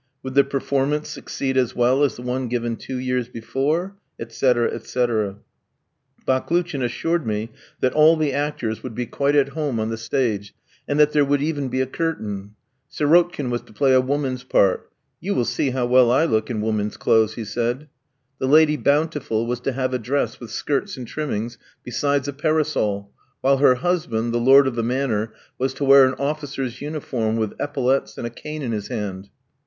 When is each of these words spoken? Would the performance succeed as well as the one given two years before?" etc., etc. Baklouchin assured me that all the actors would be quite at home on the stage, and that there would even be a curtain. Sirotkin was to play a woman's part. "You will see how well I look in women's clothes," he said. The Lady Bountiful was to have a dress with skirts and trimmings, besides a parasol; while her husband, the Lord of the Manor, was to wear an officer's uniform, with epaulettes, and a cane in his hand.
Would 0.23 0.33
the 0.33 0.43
performance 0.43 1.09
succeed 1.09 1.57
as 1.57 1.75
well 1.75 2.01
as 2.03 2.15
the 2.15 2.23
one 2.23 2.47
given 2.47 2.75
two 2.75 2.97
years 2.97 3.27
before?" 3.29 3.97
etc., 4.19 4.71
etc. 4.71 5.37
Baklouchin 6.25 6.81
assured 6.81 7.27
me 7.27 7.51
that 7.81 7.93
all 7.93 8.17
the 8.17 8.33
actors 8.33 8.81
would 8.81 8.95
be 8.95 9.05
quite 9.05 9.35
at 9.35 9.49
home 9.49 9.79
on 9.79 9.91
the 9.91 9.97
stage, 9.99 10.55
and 10.87 10.99
that 10.99 11.11
there 11.11 11.23
would 11.23 11.43
even 11.43 11.67
be 11.69 11.81
a 11.81 11.85
curtain. 11.85 12.55
Sirotkin 12.89 13.51
was 13.51 13.61
to 13.61 13.73
play 13.73 13.93
a 13.93 14.01
woman's 14.01 14.43
part. 14.43 14.89
"You 15.19 15.35
will 15.35 15.45
see 15.45 15.69
how 15.69 15.85
well 15.85 16.09
I 16.09 16.25
look 16.25 16.49
in 16.49 16.61
women's 16.61 16.97
clothes," 16.97 17.35
he 17.35 17.45
said. 17.45 17.87
The 18.39 18.47
Lady 18.47 18.77
Bountiful 18.77 19.45
was 19.45 19.59
to 19.59 19.71
have 19.71 19.93
a 19.93 19.99
dress 19.99 20.39
with 20.39 20.49
skirts 20.49 20.97
and 20.97 21.07
trimmings, 21.07 21.59
besides 21.83 22.27
a 22.27 22.33
parasol; 22.33 23.11
while 23.41 23.57
her 23.57 23.75
husband, 23.75 24.33
the 24.33 24.39
Lord 24.39 24.65
of 24.65 24.73
the 24.73 24.81
Manor, 24.81 25.31
was 25.59 25.75
to 25.75 25.85
wear 25.85 26.07
an 26.07 26.15
officer's 26.15 26.81
uniform, 26.81 27.35
with 27.35 27.53
epaulettes, 27.59 28.17
and 28.17 28.25
a 28.25 28.31
cane 28.31 28.63
in 28.63 28.71
his 28.71 28.87
hand. 28.87 29.29